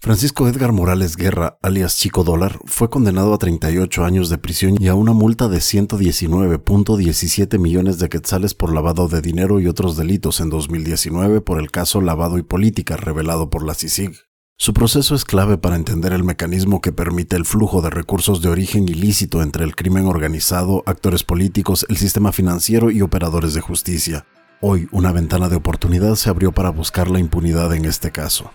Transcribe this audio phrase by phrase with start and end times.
[0.00, 4.86] Francisco Edgar Morales Guerra, alias Chico Dólar, fue condenado a 38 años de prisión y
[4.86, 10.38] a una multa de 119.17 millones de quetzales por lavado de dinero y otros delitos
[10.38, 14.12] en 2019 por el caso Lavado y Política revelado por la CICIG.
[14.56, 18.50] Su proceso es clave para entender el mecanismo que permite el flujo de recursos de
[18.50, 24.26] origen ilícito entre el crimen organizado, actores políticos, el sistema financiero y operadores de justicia.
[24.60, 28.52] Hoy una ventana de oportunidad se abrió para buscar la impunidad en este caso.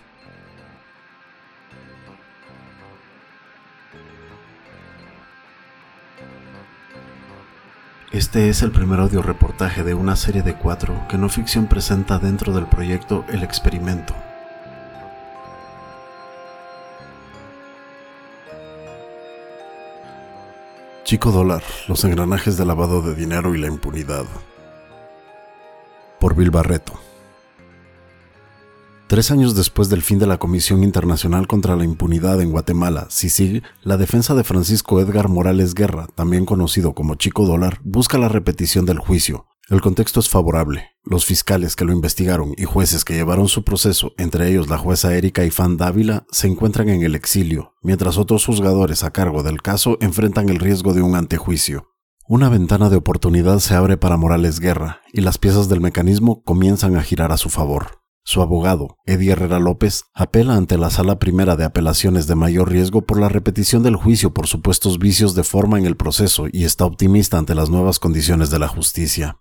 [8.14, 12.20] Este es el primer audio reportaje de una serie de cuatro que No Ficción presenta
[12.20, 14.14] dentro del proyecto El Experimento.
[21.02, 24.26] Chico Dólar, los engranajes de lavado de dinero y la impunidad.
[26.20, 26.92] Por Bill Barreto.
[29.06, 33.62] Tres años después del fin de la Comisión Internacional contra la Impunidad en Guatemala, CICIG,
[33.82, 38.86] la defensa de Francisco Edgar Morales Guerra, también conocido como Chico Dólar, busca la repetición
[38.86, 39.46] del juicio.
[39.68, 40.92] El contexto es favorable.
[41.04, 45.14] Los fiscales que lo investigaron y jueces que llevaron su proceso, entre ellos la jueza
[45.14, 49.98] Erika Ifán Dávila, se encuentran en el exilio, mientras otros juzgadores a cargo del caso
[50.00, 51.90] enfrentan el riesgo de un antejuicio.
[52.26, 56.96] Una ventana de oportunidad se abre para Morales Guerra y las piezas del mecanismo comienzan
[56.96, 58.03] a girar a su favor.
[58.26, 63.02] Su abogado, Eddie Herrera López, apela ante la Sala Primera de Apelaciones de Mayor Riesgo
[63.02, 66.86] por la repetición del juicio por supuestos vicios de forma en el proceso y está
[66.86, 69.36] optimista ante las nuevas condiciones de la justicia.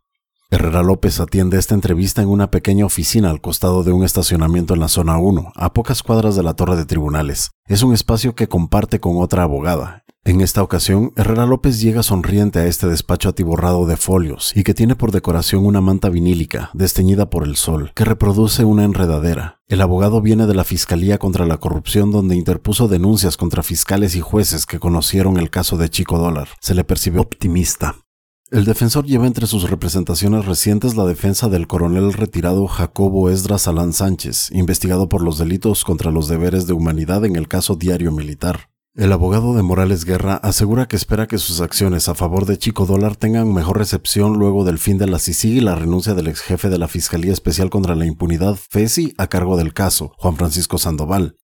[0.51, 4.81] Herrera López atiende esta entrevista en una pequeña oficina al costado de un estacionamiento en
[4.81, 7.51] la zona 1, a pocas cuadras de la torre de tribunales.
[7.65, 12.59] Es un espacio que comparte con otra abogada, en esta ocasión, Herrera López llega sonriente
[12.59, 17.29] a este despacho atiborrado de folios y que tiene por decoración una manta vinílica, desteñida
[17.29, 19.59] por el sol, que reproduce una enredadera.
[19.67, 24.21] El abogado viene de la Fiscalía contra la Corrupción donde interpuso denuncias contra fiscales y
[24.21, 26.47] jueces que conocieron el caso de Chico Dólar.
[26.61, 27.97] Se le percibe optimista.
[28.49, 33.93] El defensor lleva entre sus representaciones recientes la defensa del coronel retirado Jacobo Esdras Salán
[33.93, 38.69] Sánchez, investigado por los delitos contra los deberes de humanidad en el caso Diario Militar.
[38.95, 42.85] El abogado de Morales Guerra asegura que espera que sus acciones a favor de Chico
[42.85, 46.41] Dólar tengan mejor recepción luego del fin de la CICIG y la renuncia del ex
[46.41, 50.77] jefe de la Fiscalía Especial contra la Impunidad, FESI, a cargo del caso, Juan Francisco
[50.77, 51.37] Sandoval.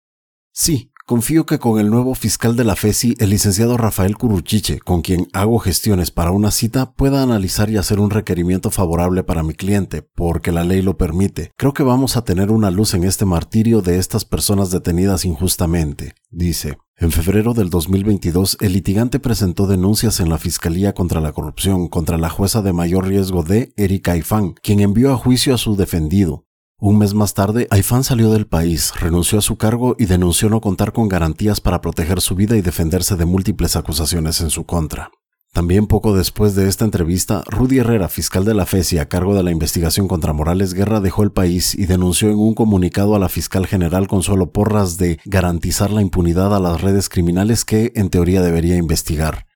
[0.52, 5.02] Sí, Confío que con el nuevo fiscal de la FESI, el licenciado Rafael Curuchiche, con
[5.02, 9.56] quien hago gestiones para una cita, pueda analizar y hacer un requerimiento favorable para mi
[9.56, 11.52] cliente, porque la ley lo permite.
[11.58, 16.14] Creo que vamos a tener una luz en este martirio de estas personas detenidas injustamente,
[16.30, 16.78] dice.
[16.96, 22.20] En febrero del 2022, el litigante presentó denuncias en la Fiscalía contra la Corrupción contra
[22.20, 26.46] la jueza de mayor riesgo de Erika Ifán, quien envió a juicio a su defendido.
[26.82, 30.62] Un mes más tarde, Aifán salió del país, renunció a su cargo y denunció no
[30.62, 35.12] contar con garantías para proteger su vida y defenderse de múltiples acusaciones en su contra.
[35.52, 39.44] También poco después de esta entrevista, Rudy Herrera, fiscal de la FESI a cargo de
[39.44, 43.28] la investigación contra Morales Guerra, dejó el país y denunció en un comunicado a la
[43.28, 48.42] fiscal general Consuelo Porras de garantizar la impunidad a las redes criminales que, en teoría,
[48.42, 49.49] debería investigar.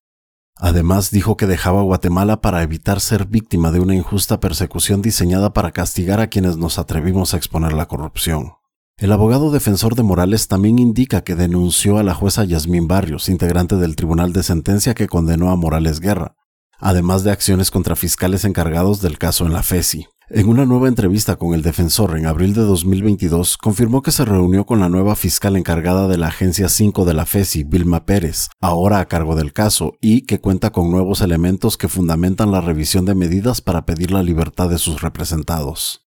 [0.66, 5.74] Además, dijo que dejaba Guatemala para evitar ser víctima de una injusta persecución diseñada para
[5.74, 8.54] castigar a quienes nos atrevimos a exponer la corrupción.
[8.96, 13.76] El abogado defensor de Morales también indica que denunció a la jueza Yasmín Barrios, integrante
[13.76, 16.38] del Tribunal de Sentencia que condenó a Morales Guerra,
[16.80, 20.08] además de acciones contra fiscales encargados del caso en la FESI.
[20.30, 24.66] En una nueva entrevista con el defensor en abril de 2022, confirmó que se reunió
[24.66, 29.00] con la nueva fiscal encargada de la Agencia 5 de la FESI, Vilma Pérez, ahora
[29.00, 33.16] a cargo del caso, y que cuenta con nuevos elementos que fundamentan la revisión de
[33.16, 36.08] medidas para pedir la libertad de sus representados.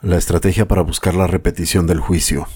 [0.00, 2.46] La estrategia para buscar la repetición del juicio.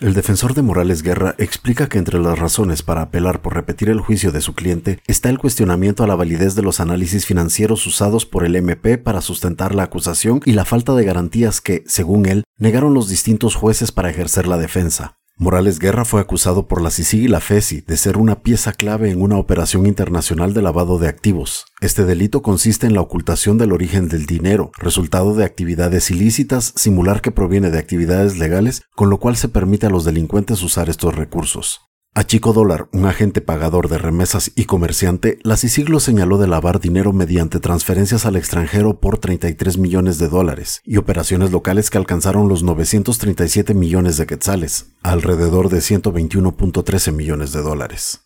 [0.00, 4.00] El defensor de Morales Guerra explica que entre las razones para apelar por repetir el
[4.00, 8.24] juicio de su cliente está el cuestionamiento a la validez de los análisis financieros usados
[8.24, 12.44] por el MP para sustentar la acusación y la falta de garantías que, según él,
[12.56, 15.19] negaron los distintos jueces para ejercer la defensa.
[15.42, 19.10] Morales Guerra fue acusado por la CICIG y la FESI de ser una pieza clave
[19.10, 21.64] en una operación internacional de lavado de activos.
[21.80, 27.22] Este delito consiste en la ocultación del origen del dinero, resultado de actividades ilícitas, simular
[27.22, 31.16] que proviene de actividades legales, con lo cual se permite a los delincuentes usar estos
[31.16, 31.89] recursos.
[32.12, 36.48] A Chico Dólar, un agente pagador de remesas y comerciante, la CICIG lo señaló de
[36.48, 41.98] lavar dinero mediante transferencias al extranjero por 33 millones de dólares y operaciones locales que
[41.98, 48.22] alcanzaron los 937 millones de quetzales, alrededor de 121.13 millones de dólares.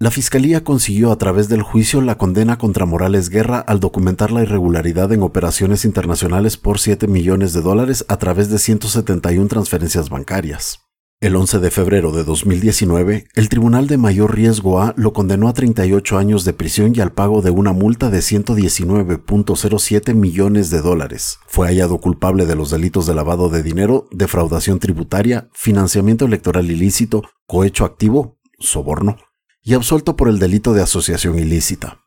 [0.00, 4.42] La Fiscalía consiguió a través del juicio la condena contra Morales Guerra al documentar la
[4.42, 10.81] irregularidad en operaciones internacionales por 7 millones de dólares a través de 171 transferencias bancarias.
[11.22, 15.52] El 11 de febrero de 2019, el Tribunal de Mayor Riesgo A lo condenó a
[15.52, 21.38] 38 años de prisión y al pago de una multa de 119.07 millones de dólares.
[21.46, 27.22] Fue hallado culpable de los delitos de lavado de dinero, defraudación tributaria, financiamiento electoral ilícito,
[27.46, 29.16] cohecho activo, soborno,
[29.62, 32.00] y absuelto por el delito de asociación ilícita.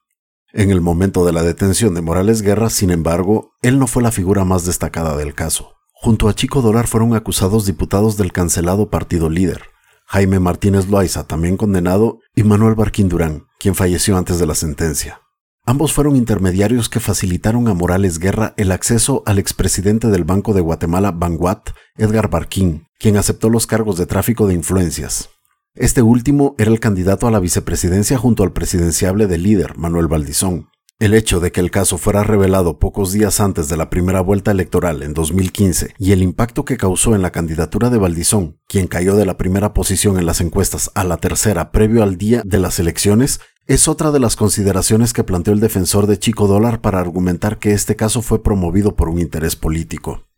[0.52, 4.12] En el momento de la detención de Morales Guerra, sin embargo, él no fue la
[4.12, 5.75] figura más destacada del caso.
[5.98, 9.62] Junto a Chico Dolar fueron acusados diputados del cancelado partido líder,
[10.06, 15.22] Jaime Martínez Loaiza, también condenado, y Manuel Barquín Durán, quien falleció antes de la sentencia.
[15.66, 20.62] Ambos fueron intermediarios que facilitaron a Morales Guerra el acceso al expresidente del Banco de
[20.62, 25.30] Guatemala, Banguat, Edgar Barquín, quien aceptó los cargos de tráfico de influencias.
[25.74, 30.70] Este último era el candidato a la vicepresidencia junto al presidenciable del líder, Manuel Valdizón.
[30.98, 34.52] El hecho de que el caso fuera revelado pocos días antes de la primera vuelta
[34.52, 39.18] electoral en 2015 y el impacto que causó en la candidatura de Valdizón, quien cayó
[39.18, 42.80] de la primera posición en las encuestas a la tercera previo al día de las
[42.80, 47.60] elecciones, es otra de las consideraciones que planteó el defensor de Chico Dólar para argumentar
[47.60, 50.30] que este caso fue promovido por un interés político.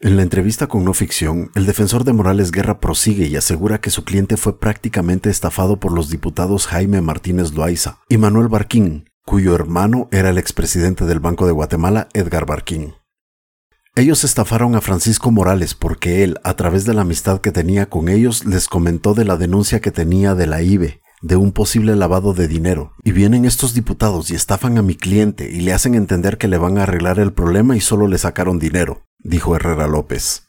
[0.00, 3.90] En la entrevista con No Ficción, el defensor de Morales Guerra prosigue y asegura que
[3.90, 9.54] su cliente fue prácticamente estafado por los diputados Jaime Martínez Loaiza y Manuel Barquín, cuyo
[9.54, 12.94] hermano era el expresidente del Banco de Guatemala, Edgar Barquín.
[13.96, 18.08] Ellos estafaron a Francisco Morales porque él, a través de la amistad que tenía con
[18.08, 22.34] ellos, les comentó de la denuncia que tenía de la IBE, de un posible lavado
[22.34, 22.92] de dinero.
[23.02, 26.58] Y vienen estos diputados y estafan a mi cliente y le hacen entender que le
[26.58, 30.48] van a arreglar el problema y solo le sacaron dinero, dijo Herrera López.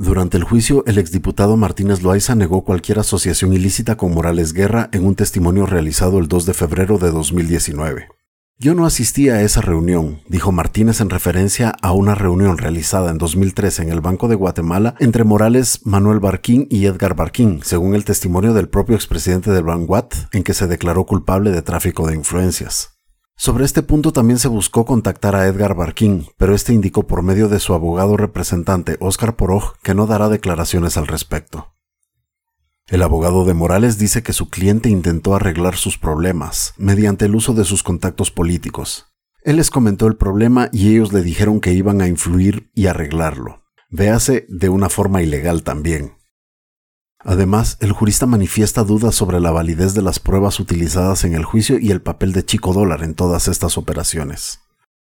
[0.00, 5.04] Durante el juicio, el exdiputado Martínez Loaiza negó cualquier asociación ilícita con Morales Guerra en
[5.04, 8.08] un testimonio realizado el 2 de febrero de 2019.
[8.56, 13.18] Yo no asistí a esa reunión, dijo Martínez en referencia a una reunión realizada en
[13.18, 18.06] 2013 en el Banco de Guatemala entre Morales, Manuel Barquín y Edgar Barquín, según el
[18.06, 22.99] testimonio del propio expresidente del Banguat, en que se declaró culpable de tráfico de influencias.
[23.42, 27.48] Sobre este punto también se buscó contactar a Edgar Barquín, pero este indicó por medio
[27.48, 31.72] de su abogado representante Oscar Poroj que no dará declaraciones al respecto.
[32.86, 37.54] El abogado de Morales dice que su cliente intentó arreglar sus problemas mediante el uso
[37.54, 39.06] de sus contactos políticos.
[39.42, 43.62] Él les comentó el problema y ellos le dijeron que iban a influir y arreglarlo.
[43.88, 46.19] Véase de una forma ilegal también.
[47.22, 51.78] Además, el jurista manifiesta dudas sobre la validez de las pruebas utilizadas en el juicio
[51.78, 54.60] y el papel de Chico Dólar en todas estas operaciones.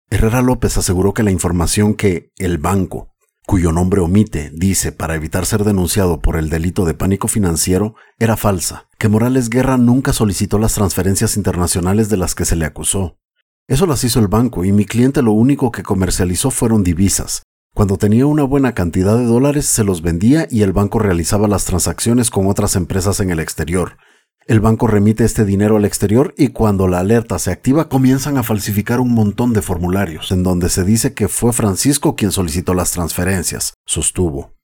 [0.10, 3.14] Herrera López aseguró que la información que el banco,
[3.46, 8.36] cuyo nombre omite, dice para evitar ser denunciado por el delito de pánico financiero, era
[8.36, 13.18] falsa, que Morales Guerra nunca solicitó las transferencias internacionales de las que se le acusó.
[13.68, 17.44] Eso las hizo el banco y mi cliente lo único que comercializó fueron divisas,
[17.78, 21.66] cuando tenía una buena cantidad de dólares se los vendía y el banco realizaba las
[21.66, 23.98] transacciones con otras empresas en el exterior.
[24.48, 28.42] El banco remite este dinero al exterior y cuando la alerta se activa comienzan a
[28.42, 32.94] falsificar un montón de formularios en donde se dice que fue Francisco quien solicitó las
[32.94, 34.56] transferencias, sostuvo.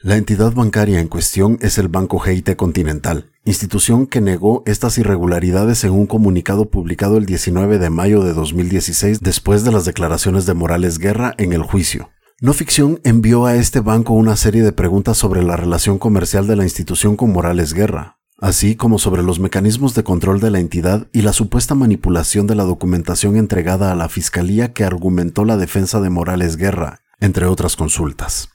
[0.00, 5.82] La entidad bancaria en cuestión es el Banco GIT Continental, institución que negó estas irregularidades
[5.82, 10.54] en un comunicado publicado el 19 de mayo de 2016 después de las declaraciones de
[10.54, 12.08] Morales Guerra en el juicio.
[12.42, 16.56] No Ficción envió a este banco una serie de preguntas sobre la relación comercial de
[16.56, 21.06] la institución con Morales Guerra, así como sobre los mecanismos de control de la entidad
[21.12, 26.00] y la supuesta manipulación de la documentación entregada a la Fiscalía que argumentó la defensa
[26.00, 28.48] de Morales Guerra, entre otras consultas.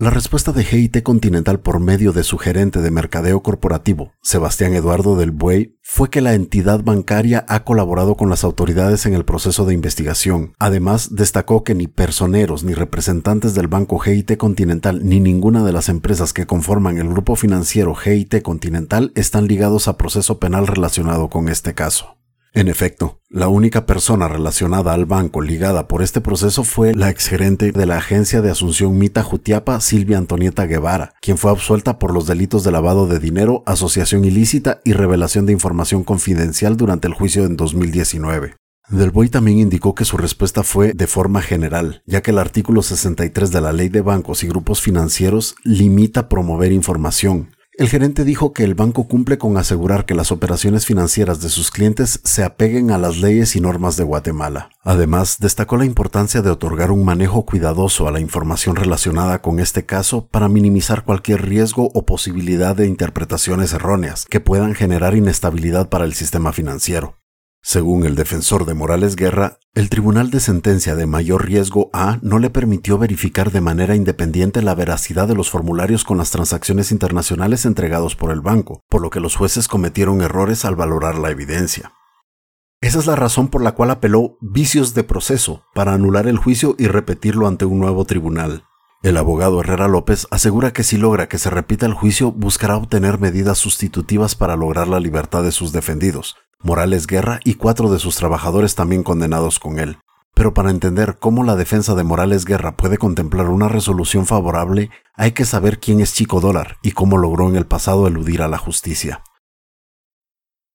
[0.00, 5.14] La respuesta de GIT Continental por medio de su gerente de mercadeo corporativo, Sebastián Eduardo
[5.14, 9.66] del Buey, fue que la entidad bancaria ha colaborado con las autoridades en el proceso
[9.66, 10.54] de investigación.
[10.58, 15.90] Además, destacó que ni personeros ni representantes del banco GIT Continental ni ninguna de las
[15.90, 21.50] empresas que conforman el grupo financiero GIT Continental están ligados a proceso penal relacionado con
[21.50, 22.19] este caso.
[22.52, 27.70] En efecto, la única persona relacionada al banco ligada por este proceso fue la exgerente
[27.70, 32.26] de la agencia de Asunción Mita Jutiapa, Silvia Antonieta Guevara, quien fue absuelta por los
[32.26, 37.44] delitos de lavado de dinero, asociación ilícita y revelación de información confidencial durante el juicio
[37.44, 38.56] en 2019.
[38.88, 42.82] Del Boy también indicó que su respuesta fue de forma general, ya que el artículo
[42.82, 47.50] 63 de la Ley de Bancos y Grupos Financieros limita promover información,
[47.80, 51.70] El gerente dijo que el banco cumple con asegurar que las operaciones financieras de sus
[51.70, 54.68] clientes se apeguen a las leyes y normas de Guatemala.
[54.82, 59.86] Además, destacó la importancia de otorgar un manejo cuidadoso a la información relacionada con este
[59.86, 66.04] caso para minimizar cualquier riesgo o posibilidad de interpretaciones erróneas que puedan generar inestabilidad para
[66.04, 67.19] el sistema financiero.
[67.62, 72.38] Según el defensor de Morales Guerra, el Tribunal de Sentencia de Mayor Riesgo A no
[72.38, 77.66] le permitió verificar de manera independiente la veracidad de los formularios con las transacciones internacionales
[77.66, 81.92] entregados por el banco, por lo que los jueces cometieron errores al valorar la evidencia.
[82.80, 86.74] Esa es la razón por la cual apeló vicios de proceso para anular el juicio
[86.78, 88.64] y repetirlo ante un nuevo tribunal.
[89.02, 93.18] El abogado Herrera López asegura que si logra que se repita el juicio buscará obtener
[93.18, 98.16] medidas sustitutivas para lograr la libertad de sus defendidos, Morales Guerra y cuatro de sus
[98.16, 99.96] trabajadores también condenados con él.
[100.34, 105.32] Pero para entender cómo la defensa de Morales Guerra puede contemplar una resolución favorable, hay
[105.32, 108.58] que saber quién es Chico Dólar y cómo logró en el pasado eludir a la
[108.58, 109.22] justicia.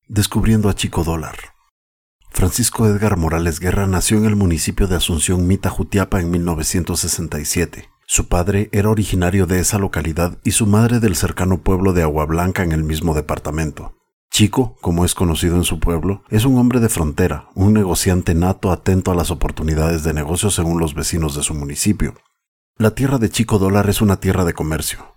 [0.07, 1.37] Descubriendo a Chico Dólar.
[2.31, 7.94] Francisco Edgar Morales Guerra nació en el municipio de Asunción Mita Jutiapa en 1967.
[8.07, 12.25] Su padre era originario de esa localidad y su madre del cercano pueblo de Agua
[12.25, 13.95] Blanca en el mismo departamento.
[14.29, 18.71] Chico, como es conocido en su pueblo, es un hombre de frontera, un negociante nato
[18.71, 22.13] atento a las oportunidades de negocio según los vecinos de su municipio.
[22.77, 25.15] La tierra de Chico Dólar es una tierra de comercio.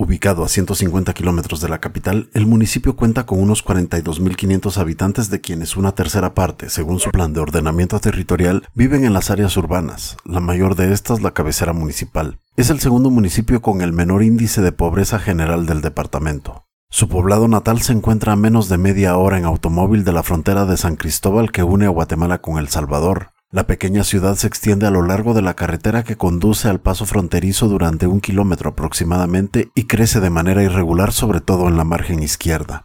[0.00, 5.40] Ubicado a 150 kilómetros de la capital, el municipio cuenta con unos 42.500 habitantes de
[5.40, 10.16] quienes una tercera parte, según su plan de ordenamiento territorial, viven en las áreas urbanas,
[10.24, 12.38] la mayor de estas la cabecera municipal.
[12.56, 16.64] Es el segundo municipio con el menor índice de pobreza general del departamento.
[16.90, 20.64] Su poblado natal se encuentra a menos de media hora en automóvil de la frontera
[20.64, 23.32] de San Cristóbal que une a Guatemala con El Salvador.
[23.50, 27.06] La pequeña ciudad se extiende a lo largo de la carretera que conduce al paso
[27.06, 32.22] fronterizo durante un kilómetro aproximadamente y crece de manera irregular sobre todo en la margen
[32.22, 32.82] izquierda.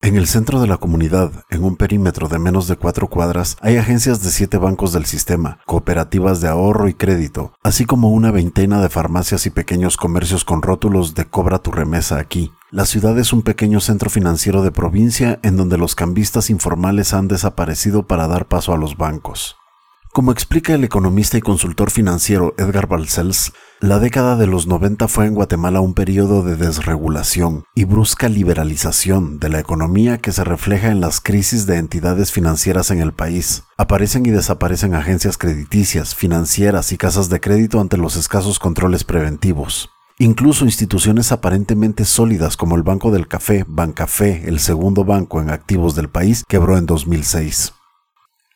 [0.00, 3.76] En el centro de la comunidad, en un perímetro de menos de cuatro cuadras, hay
[3.76, 8.80] agencias de siete bancos del sistema, cooperativas de ahorro y crédito, así como una veintena
[8.80, 12.50] de farmacias y pequeños comercios con rótulos de cobra tu remesa aquí.
[12.70, 17.28] La ciudad es un pequeño centro financiero de provincia en donde los cambistas informales han
[17.28, 19.58] desaparecido para dar paso a los bancos.
[20.12, 25.26] Como explica el economista y consultor financiero Edgar Balcells, la década de los 90 fue
[25.26, 30.88] en Guatemala un periodo de desregulación y brusca liberalización de la economía que se refleja
[30.88, 33.64] en las crisis de entidades financieras en el país.
[33.76, 39.90] Aparecen y desaparecen agencias crediticias, financieras y casas de crédito ante los escasos controles preventivos.
[40.18, 45.94] Incluso instituciones aparentemente sólidas como el Banco del Café, Bancafé, el segundo banco en activos
[45.94, 47.74] del país, quebró en 2006.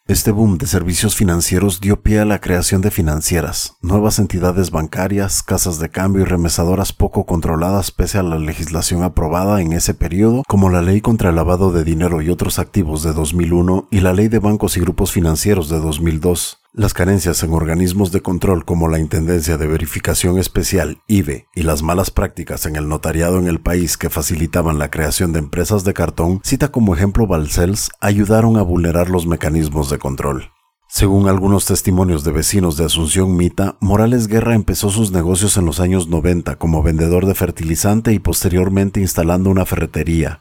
[0.08, 5.44] Este boom de servicios financieros dio pie a la creación de financieras, nuevas entidades bancarias,
[5.44, 10.42] casas de cambio y remesadoras poco controladas pese a la legislación aprobada en ese periodo,
[10.48, 14.12] como la Ley contra el Lavado de Dinero y otros activos de 2001 y la
[14.12, 16.61] Ley de Bancos y Grupos Financieros de 2002.
[16.74, 21.82] Las carencias en organismos de control como la Intendencia de Verificación Especial, IBE, y las
[21.82, 25.92] malas prácticas en el notariado en el país que facilitaban la creación de empresas de
[25.92, 30.50] cartón, cita como ejemplo Balcells, ayudaron a vulnerar los mecanismos de control.
[30.88, 35.78] Según algunos testimonios de vecinos de Asunción Mita, Morales Guerra empezó sus negocios en los
[35.78, 40.40] años 90 como vendedor de fertilizante y posteriormente instalando una ferretería,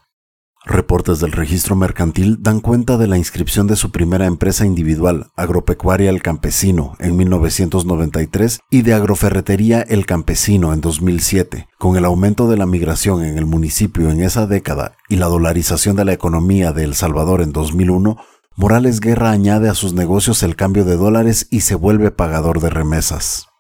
[0.63, 6.11] Reportes del registro mercantil dan cuenta de la inscripción de su primera empresa individual, Agropecuaria
[6.11, 11.67] El Campesino, en 1993 y de Agroferretería El Campesino en 2007.
[11.79, 15.95] Con el aumento de la migración en el municipio en esa década y la dolarización
[15.95, 18.17] de la economía de El Salvador en 2001,
[18.55, 22.69] Morales Guerra añade a sus negocios el cambio de dólares y se vuelve pagador de
[22.69, 23.50] remesas.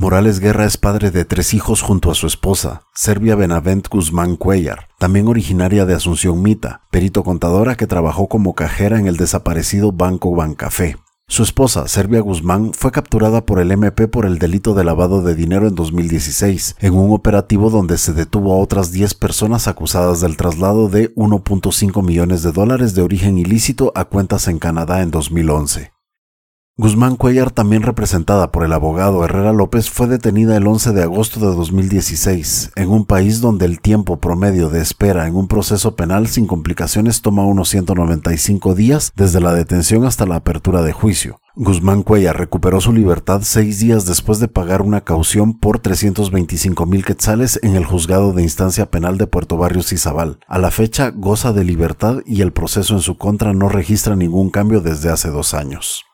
[0.00, 4.88] Morales Guerra es padre de tres hijos junto a su esposa, Servia Benavent Guzmán Cuellar,
[4.98, 10.34] también originaria de Asunción Mita, perito contadora que trabajó como cajera en el desaparecido Banco
[10.34, 10.96] Bancafé.
[11.28, 15.34] Su esposa, Servia Guzmán, fue capturada por el MP por el delito de lavado de
[15.34, 20.38] dinero en 2016, en un operativo donde se detuvo a otras 10 personas acusadas del
[20.38, 25.92] traslado de 1.5 millones de dólares de origen ilícito a cuentas en Canadá en 2011.
[26.82, 31.38] Guzmán Cuellar, también representada por el abogado Herrera López, fue detenida el 11 de agosto
[31.38, 36.26] de 2016, en un país donde el tiempo promedio de espera en un proceso penal
[36.26, 41.42] sin complicaciones toma unos 195 días desde la detención hasta la apertura de juicio.
[41.54, 47.04] Guzmán Cuellar recuperó su libertad seis días después de pagar una caución por 325 mil
[47.04, 50.38] quetzales en el juzgado de instancia penal de Puerto Barrios Izabal.
[50.48, 54.48] A la fecha goza de libertad y el proceso en su contra no registra ningún
[54.48, 56.06] cambio desde hace dos años.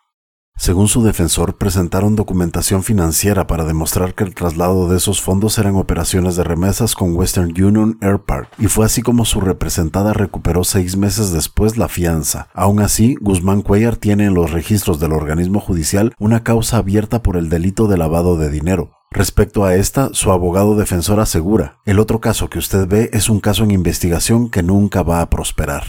[0.59, 5.77] Según su defensor, presentaron documentación financiera para demostrar que el traslado de esos fondos eran
[5.77, 10.65] operaciones de remesas con Western Union Air Park, y fue así como su representada recuperó
[10.65, 12.49] seis meses después la fianza.
[12.55, 17.37] Aún así, Guzmán Cuellar tiene en los registros del organismo judicial una causa abierta por
[17.37, 18.91] el delito de lavado de dinero.
[19.11, 23.41] Respecto a esta, su abogado defensor asegura, el otro caso que usted ve es un
[23.41, 25.85] caso en investigación que nunca va a prosperar.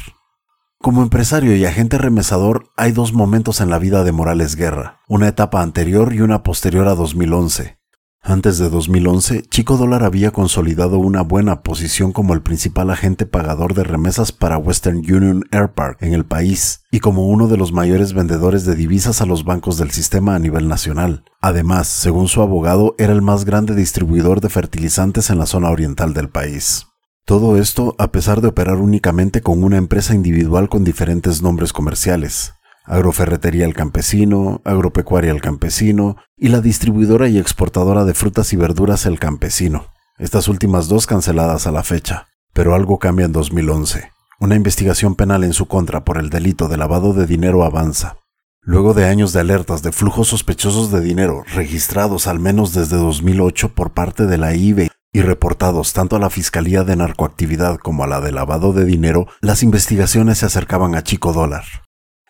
[0.79, 5.27] Como empresario y agente remesador, hay dos momentos en la vida de Morales Guerra, una
[5.27, 7.79] etapa anterior y una posterior a 2011.
[8.21, 13.73] Antes de 2011, Chico Dólar había consolidado una buena posición como el principal agente pagador
[13.73, 17.71] de remesas para Western Union Air Park en el país y como uno de los
[17.71, 21.23] mayores vendedores de divisas a los bancos del sistema a nivel nacional.
[21.41, 26.13] Además, según su abogado, era el más grande distribuidor de fertilizantes en la zona oriental
[26.13, 26.86] del país.
[27.27, 32.53] Todo esto a pesar de operar únicamente con una empresa individual con diferentes nombres comerciales,
[32.85, 39.05] Agroferretería El Campesino, Agropecuaria El Campesino y la distribuidora y exportadora de frutas y verduras
[39.05, 42.27] El Campesino, estas últimas dos canceladas a la fecha.
[42.53, 44.09] Pero algo cambia en 2011.
[44.39, 48.19] Una investigación penal en su contra por el delito de lavado de dinero avanza.
[48.61, 53.75] Luego de años de alertas de flujos sospechosos de dinero registrados al menos desde 2008
[53.75, 58.07] por parte de la IBE y reportados tanto a la Fiscalía de Narcoactividad como a
[58.07, 61.63] la de lavado de dinero, las investigaciones se acercaban a Chico Dólar.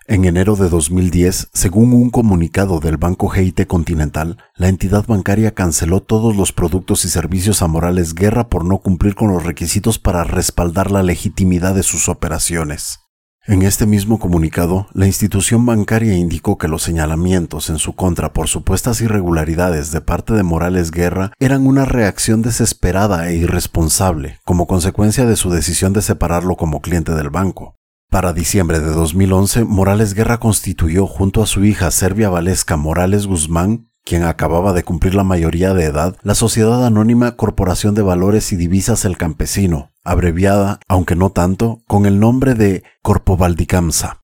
[0.06, 6.00] En enero de 2010, según un comunicado del Banco GIT Continental, la entidad bancaria canceló
[6.02, 10.24] todos los productos y servicios a Morales Guerra por no cumplir con los requisitos para
[10.24, 13.00] respaldar la legitimidad de sus operaciones.
[13.50, 18.50] En este mismo comunicado, la institución bancaria indicó que los señalamientos en su contra por
[18.50, 25.26] supuestas irregularidades de parte de Morales Guerra eran una reacción desesperada e irresponsable como consecuencia
[25.26, 27.78] de su decisión de separarlo como cliente del banco.
[28.10, 33.87] Para diciembre de 2011, Morales Guerra constituyó junto a su hija Servia Valesca Morales Guzmán
[34.08, 38.56] quien acababa de cumplir la mayoría de edad, la Sociedad Anónima Corporación de Valores y
[38.56, 44.24] Divisas El Campesino, abreviada, aunque no tanto, con el nombre de Corpo Valdicamsa.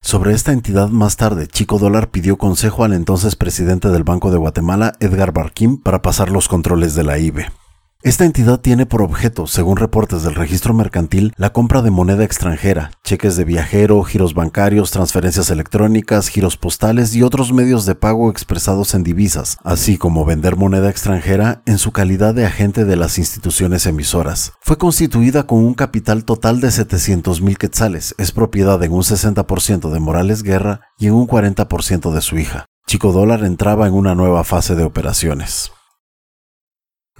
[0.00, 4.38] Sobre esta entidad más tarde, Chico Dólar pidió consejo al entonces presidente del Banco de
[4.38, 7.59] Guatemala, Edgar Barquín, para pasar los controles de la IBE.
[8.02, 12.92] Esta entidad tiene por objeto, según reportes del registro mercantil, la compra de moneda extranjera,
[13.04, 18.94] cheques de viajero, giros bancarios, transferencias electrónicas, giros postales y otros medios de pago expresados
[18.94, 23.84] en divisas, así como vender moneda extranjera en su calidad de agente de las instituciones
[23.84, 24.54] emisoras.
[24.62, 29.90] Fue constituida con un capital total de 700 mil quetzales, es propiedad en un 60%
[29.90, 32.64] de Morales Guerra y en un 40% de su hija.
[32.86, 35.70] Chico Dólar entraba en una nueva fase de operaciones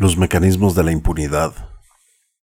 [0.00, 1.52] los mecanismos de la impunidad.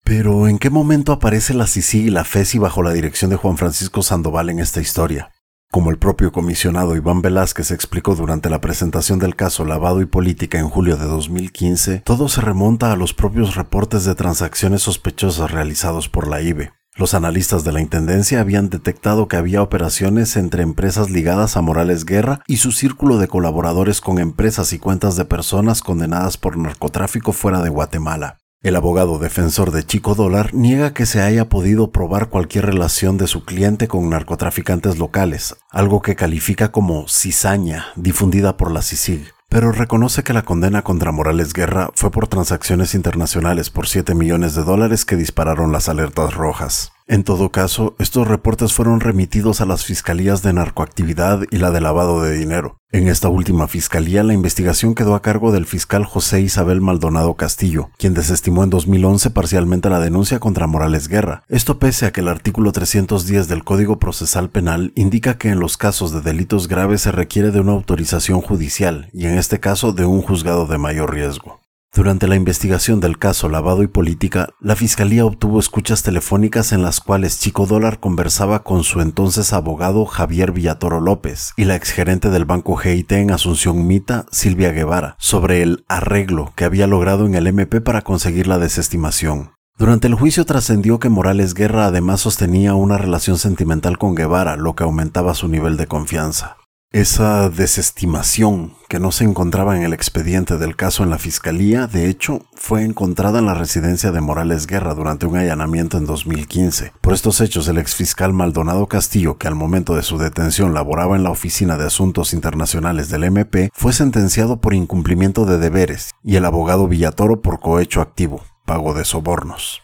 [0.04, 3.56] Pero, ¿en qué momento aparece la CICIG y la FESI bajo la dirección de Juan
[3.56, 5.32] Francisco Sandoval en esta historia?
[5.72, 10.58] Como el propio comisionado Iván Velázquez explicó durante la presentación del caso Lavado y Política
[10.58, 16.10] en julio de 2015, todo se remonta a los propios reportes de transacciones sospechosas realizados
[16.10, 16.72] por la IBE.
[16.98, 22.06] Los analistas de la Intendencia habían detectado que había operaciones entre empresas ligadas a Morales
[22.06, 27.32] Guerra y su círculo de colaboradores con empresas y cuentas de personas condenadas por narcotráfico
[27.32, 28.38] fuera de Guatemala.
[28.62, 33.26] El abogado defensor de Chico Dólar niega que se haya podido probar cualquier relación de
[33.26, 39.72] su cliente con narcotraficantes locales, algo que califica como cizaña difundida por la CICIG pero
[39.72, 44.64] reconoce que la condena contra Morales Guerra fue por transacciones internacionales por 7 millones de
[44.64, 46.95] dólares que dispararon las alertas rojas.
[47.08, 51.80] En todo caso, estos reportes fueron remitidos a las fiscalías de narcoactividad y la de
[51.80, 52.80] lavado de dinero.
[52.90, 57.90] En esta última fiscalía, la investigación quedó a cargo del fiscal José Isabel Maldonado Castillo,
[57.96, 61.44] quien desestimó en 2011 parcialmente la denuncia contra Morales Guerra.
[61.48, 65.76] Esto pese a que el artículo 310 del Código Procesal Penal indica que en los
[65.76, 70.06] casos de delitos graves se requiere de una autorización judicial y en este caso de
[70.06, 71.60] un juzgado de mayor riesgo.
[71.94, 77.00] Durante la investigación del caso Lavado y Política, la Fiscalía obtuvo escuchas telefónicas en las
[77.00, 82.44] cuales Chico Dólar conversaba con su entonces abogado Javier Villatoro López y la exgerente del
[82.44, 87.46] Banco GIT en Asunción Mita, Silvia Guevara, sobre el arreglo que había logrado en el
[87.46, 89.52] MP para conseguir la desestimación.
[89.78, 94.74] Durante el juicio trascendió que Morales Guerra además sostenía una relación sentimental con Guevara, lo
[94.74, 96.56] que aumentaba su nivel de confianza.
[96.92, 102.08] Esa desestimación que no se encontraba en el expediente del caso en la fiscalía, de
[102.08, 106.92] hecho, fue encontrada en la residencia de Morales Guerra durante un allanamiento en 2015.
[107.00, 111.24] Por estos hechos, el exfiscal Maldonado Castillo, que al momento de su detención laboraba en
[111.24, 116.44] la Oficina de Asuntos Internacionales del MP, fue sentenciado por incumplimiento de deberes y el
[116.44, 119.82] abogado Villatoro por cohecho activo, pago de sobornos.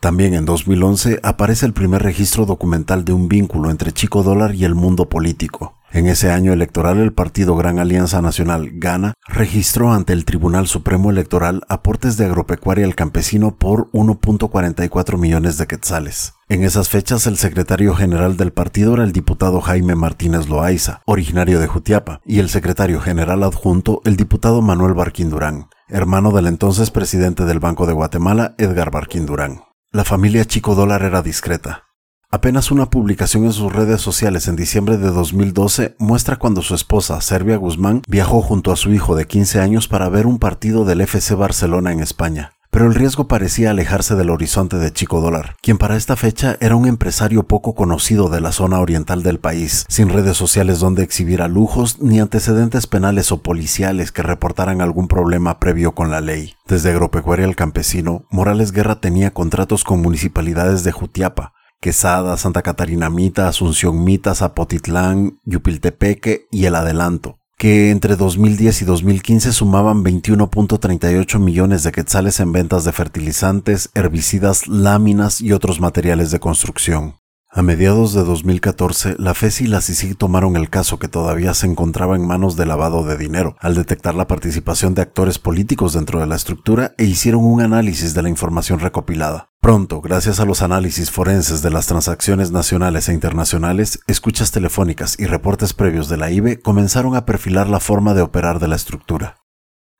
[0.00, 4.64] También en 2011 aparece el primer registro documental de un vínculo entre Chico Dólar y
[4.64, 5.78] el mundo político.
[5.94, 11.10] En ese año electoral el partido Gran Alianza Nacional Gana registró ante el Tribunal Supremo
[11.10, 16.32] Electoral aportes de agropecuaria al campesino por 1.44 millones de quetzales.
[16.48, 21.60] En esas fechas el secretario general del partido era el diputado Jaime Martínez Loaiza, originario
[21.60, 26.90] de Jutiapa, y el secretario general adjunto el diputado Manuel Barquín Durán, hermano del entonces
[26.90, 29.60] presidente del Banco de Guatemala, Edgar Barquín Durán.
[29.90, 31.84] La familia Chico Dólar era discreta.
[32.34, 37.20] Apenas una publicación en sus redes sociales en diciembre de 2012 muestra cuando su esposa,
[37.20, 41.02] Servia Guzmán, viajó junto a su hijo de 15 años para ver un partido del
[41.02, 42.54] FC Barcelona en España.
[42.70, 46.74] Pero el riesgo parecía alejarse del horizonte de Chico Dólar, quien para esta fecha era
[46.74, 51.48] un empresario poco conocido de la zona oriental del país, sin redes sociales donde exhibiera
[51.48, 56.54] lujos ni antecedentes penales o policiales que reportaran algún problema previo con la ley.
[56.66, 63.10] Desde Agropecuaria al Campesino, Morales Guerra tenía contratos con municipalidades de Jutiapa, Quesada, Santa Catarina
[63.10, 71.40] Mita, Asunción Mita, Zapotitlán, Yupiltepeque y El Adelanto, que entre 2010 y 2015 sumaban 21.38
[71.40, 77.16] millones de quetzales en ventas de fertilizantes, herbicidas, láminas y otros materiales de construcción.
[77.54, 81.66] A mediados de 2014, la FES y la CICIG tomaron el caso que todavía se
[81.66, 86.20] encontraba en manos de lavado de dinero, al detectar la participación de actores políticos dentro
[86.20, 89.50] de la estructura e hicieron un análisis de la información recopilada.
[89.60, 95.26] Pronto, gracias a los análisis forenses de las transacciones nacionales e internacionales, escuchas telefónicas y
[95.26, 99.36] reportes previos de la IBE comenzaron a perfilar la forma de operar de la estructura.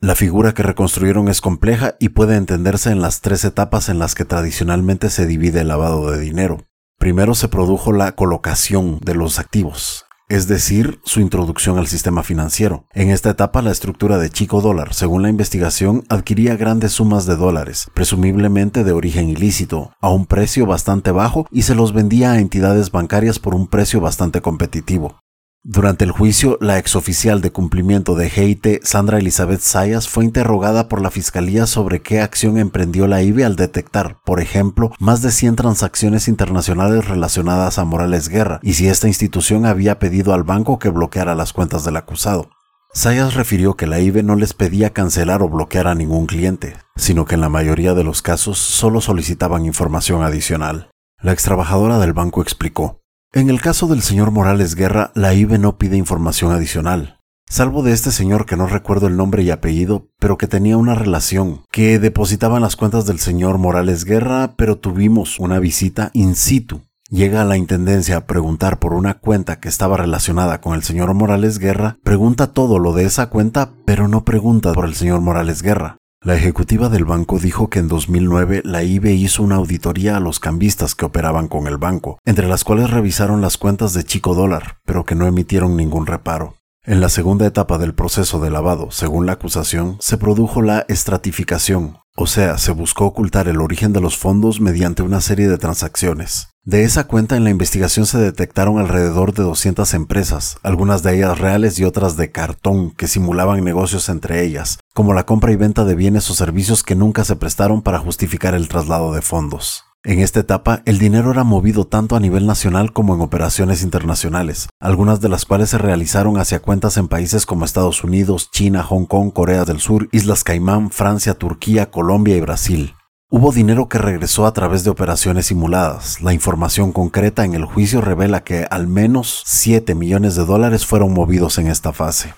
[0.01, 4.15] La figura que reconstruyeron es compleja y puede entenderse en las tres etapas en las
[4.15, 6.67] que tradicionalmente se divide el lavado de dinero.
[7.03, 12.85] Primero se produjo la colocación de los activos, es decir, su introducción al sistema financiero.
[12.93, 17.35] En esta etapa la estructura de Chico Dólar, según la investigación, adquiría grandes sumas de
[17.35, 22.39] dólares, presumiblemente de origen ilícito, a un precio bastante bajo y se los vendía a
[22.39, 25.19] entidades bancarias por un precio bastante competitivo.
[25.65, 31.01] Durante el juicio, la exoficial de cumplimiento de GIT, Sandra Elizabeth Sayas, fue interrogada por
[31.01, 35.55] la Fiscalía sobre qué acción emprendió la IBE al detectar, por ejemplo, más de 100
[35.55, 40.89] transacciones internacionales relacionadas a Morales Guerra y si esta institución había pedido al banco que
[40.89, 42.51] bloqueara las cuentas del acusado.
[42.93, 47.25] Sayas refirió que la IBE no les pedía cancelar o bloquear a ningún cliente, sino
[47.25, 50.91] que en la mayoría de los casos solo solicitaban información adicional.
[51.21, 53.02] La extrabajadora del banco explicó,
[53.33, 57.19] en el caso del señor Morales Guerra, la IBE no pide información adicional,
[57.49, 60.95] salvo de este señor que no recuerdo el nombre y apellido, pero que tenía una
[60.95, 66.35] relación, que depositaba en las cuentas del señor Morales Guerra, pero tuvimos una visita in
[66.35, 66.83] situ.
[67.09, 71.13] Llega a la Intendencia a preguntar por una cuenta que estaba relacionada con el señor
[71.15, 75.63] Morales Guerra, pregunta todo lo de esa cuenta, pero no pregunta por el señor Morales
[75.63, 75.99] Guerra.
[76.25, 80.39] La ejecutiva del banco dijo que en 2009 la IBE hizo una auditoría a los
[80.39, 84.79] cambistas que operaban con el banco, entre las cuales revisaron las cuentas de Chico Dólar,
[84.85, 86.55] pero que no emitieron ningún reparo.
[86.85, 91.99] En la segunda etapa del proceso de lavado, según la acusación, se produjo la estratificación,
[92.15, 96.51] o sea, se buscó ocultar el origen de los fondos mediante una serie de transacciones.
[96.65, 101.39] De esa cuenta en la investigación se detectaron alrededor de 200 empresas, algunas de ellas
[101.41, 105.85] reales y otras de cartón que simulaban negocios entre ellas, como la compra y venta
[105.85, 109.85] de bienes o servicios que nunca se prestaron para justificar el traslado de fondos.
[110.05, 114.69] En esta etapa, el dinero era movido tanto a nivel nacional como en operaciones internacionales,
[114.81, 119.05] algunas de las cuales se realizaron hacia cuentas en países como Estados Unidos, China, Hong
[119.05, 122.95] Kong, Corea del Sur, Islas Caimán, Francia, Turquía, Colombia y Brasil.
[123.31, 126.21] Hubo dinero que regresó a través de operaciones simuladas.
[126.21, 131.15] La información concreta en el juicio revela que al menos 7 millones de dólares fueron
[131.15, 132.35] movidos en esta fase.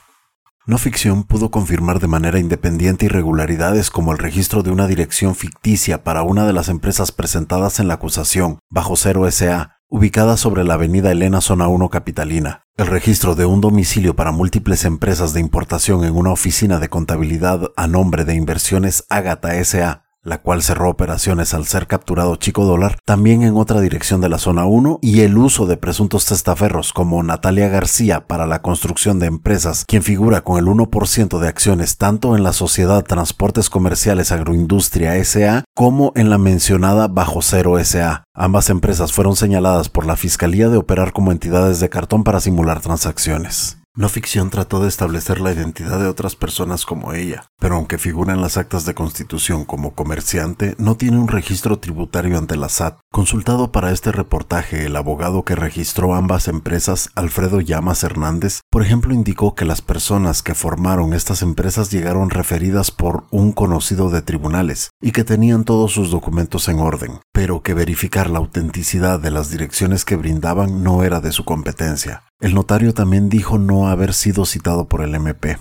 [0.67, 6.03] No ficción pudo confirmar de manera independiente irregularidades como el registro de una dirección ficticia
[6.05, 10.75] para una de las empresas presentadas en la acusación, Bajo Cero SA, ubicada sobre la
[10.75, 16.03] avenida Elena Zona 1 Capitalina, el registro de un domicilio para múltiples empresas de importación
[16.03, 21.55] en una oficina de contabilidad a nombre de Inversiones Ágata SA, la cual cerró operaciones
[21.55, 25.37] al ser capturado Chico Dólar, también en otra dirección de la zona 1, y el
[25.39, 30.59] uso de presuntos testaferros como Natalia García para la construcción de empresas, quien figura con
[30.59, 36.39] el 1% de acciones tanto en la sociedad Transportes Comerciales Agroindustria SA como en la
[36.39, 38.25] mencionada Bajo Cero SA.
[38.35, 42.81] Ambas empresas fueron señaladas por la Fiscalía de operar como entidades de cartón para simular
[42.81, 43.79] transacciones.
[43.97, 48.35] No ficción trató de establecer la identidad de otras personas como ella, pero aunque figura
[48.35, 52.99] en las actas de constitución como comerciante, no tiene un registro tributario ante la SAT.
[53.13, 59.15] Consultado para este reportaje, el abogado que registró ambas empresas, Alfredo Llamas Hernández, por ejemplo,
[59.15, 64.91] indicó que las personas que formaron estas empresas llegaron referidas por un conocido de tribunales
[65.01, 69.51] y que tenían todos sus documentos en orden, pero que verificar la autenticidad de las
[69.51, 72.25] direcciones que brindaban no era de su competencia.
[72.45, 75.57] El notario también dijo no haber sido citado por el MP.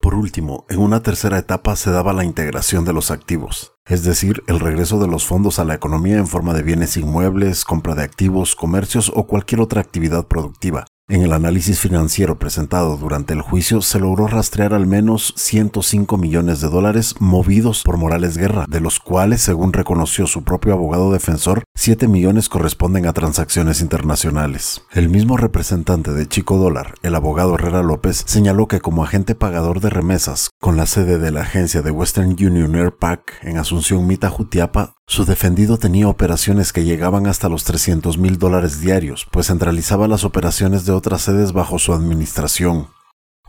[0.00, 4.42] Por último, en una tercera etapa se daba la integración de los activos, es decir,
[4.46, 8.02] el regreso de los fondos a la economía en forma de bienes inmuebles, compra de
[8.02, 13.80] activos, comercios o cualquier otra actividad productiva, en el análisis financiero presentado durante el juicio
[13.80, 19.00] se logró rastrear al menos 105 millones de dólares movidos por Morales Guerra, de los
[19.00, 24.82] cuales, según reconoció su propio abogado defensor, 7 millones corresponden a transacciones internacionales.
[24.92, 29.80] El mismo representante de Chico Dólar, el abogado Herrera López, señaló que como agente pagador
[29.80, 34.28] de remesas, con la sede de la agencia de Western Union Airpac en Asunción Mita
[34.28, 40.08] Jutiapa, su defendido tenía operaciones que llegaban hasta los 300 mil dólares diarios, pues centralizaba
[40.08, 42.88] las operaciones de otras sedes bajo su administración.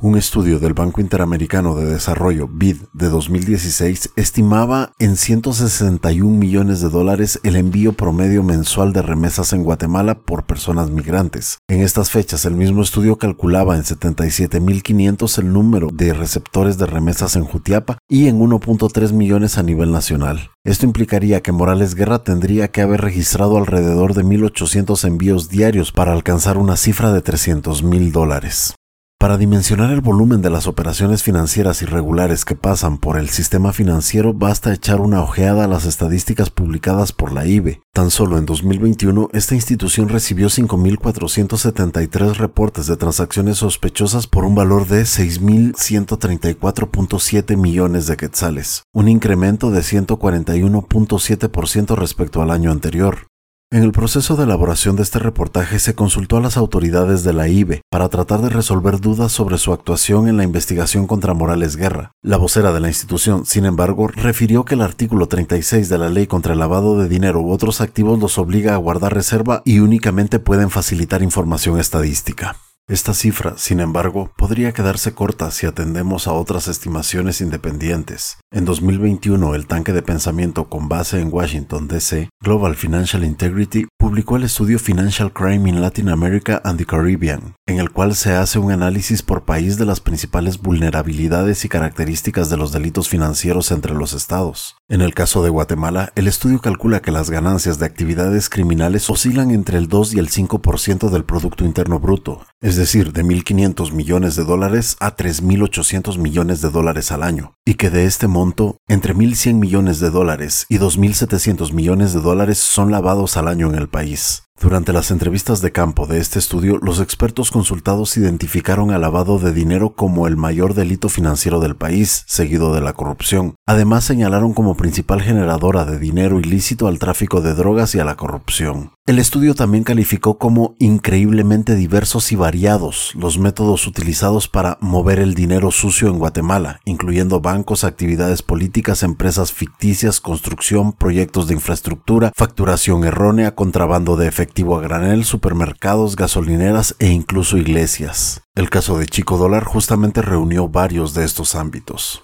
[0.01, 6.87] Un estudio del Banco Interamericano de Desarrollo, BID, de 2016 estimaba en 161 millones de
[6.87, 11.57] dólares el envío promedio mensual de remesas en Guatemala por personas migrantes.
[11.67, 17.35] En estas fechas, el mismo estudio calculaba en 77.500 el número de receptores de remesas
[17.35, 20.51] en Jutiapa y en 1.3 millones a nivel nacional.
[20.63, 26.13] Esto implicaría que Morales Guerra tendría que haber registrado alrededor de 1.800 envíos diarios para
[26.13, 28.75] alcanzar una cifra de 300 mil dólares.
[29.19, 34.33] Para dimensionar el volumen de las operaciones financieras irregulares que pasan por el sistema financiero
[34.33, 37.81] basta echar una ojeada a las estadísticas publicadas por la IBE.
[37.91, 44.87] Tan solo en 2021 esta institución recibió 5.473 reportes de transacciones sospechosas por un valor
[44.87, 53.27] de 6.134.7 millones de quetzales, un incremento de 141.7% respecto al año anterior.
[53.71, 57.47] En el proceso de elaboración de este reportaje se consultó a las autoridades de la
[57.49, 62.13] IBE para tratar de resolver dudas sobre su actuación en la investigación contra Morales Guerra.
[62.23, 66.25] La vocera de la institución, sin embargo, refirió que el artículo 36 de la ley
[66.25, 70.39] contra el lavado de dinero u otros activos los obliga a guardar reserva y únicamente
[70.39, 72.55] pueden facilitar información estadística.
[72.89, 78.39] Esta cifra, sin embargo, podría quedarse corta si atendemos a otras estimaciones independientes.
[78.49, 84.37] En 2021, el tanque de pensamiento con base en Washington, D.C., Global Financial Integrity, publicó
[84.37, 88.57] el estudio Financial Crime in Latin America and the Caribbean, en el cual se hace
[88.57, 93.93] un análisis por país de las principales vulnerabilidades y características de los delitos financieros entre
[93.93, 94.77] los estados.
[94.87, 99.51] En el caso de Guatemala, el estudio calcula que las ganancias de actividades criminales oscilan
[99.51, 104.35] entre el 2 y el 5% del Producto Interno Bruto, es decir, de 1.500 millones
[104.35, 109.13] de dólares a 3.800 millones de dólares al año, y que de este monto, entre
[109.13, 113.87] 1.100 millones de dólares y 2.700 millones de dólares son lavados al año en el
[113.87, 114.49] país.
[114.61, 119.53] Durante las entrevistas de campo de este estudio, los expertos consultados identificaron al lavado de
[119.53, 123.55] dinero como el mayor delito financiero del país, seguido de la corrupción.
[123.65, 128.17] Además, señalaron como principal generadora de dinero ilícito al tráfico de drogas y a la
[128.17, 128.91] corrupción.
[129.05, 135.35] El estudio también calificó como increíblemente diversos y variados los métodos utilizados para mover el
[135.35, 143.03] dinero sucio en Guatemala, incluyendo bancos, actividades políticas, empresas ficticias, construcción, proyectos de infraestructura, facturación
[143.03, 148.41] errónea, contrabando de efectivo a granel, supermercados, gasolineras e incluso iglesias.
[148.55, 152.23] El caso de Chico Dólar justamente reunió varios de estos ámbitos.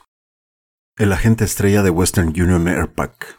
[0.97, 3.37] El agente estrella de Western Union Airpac,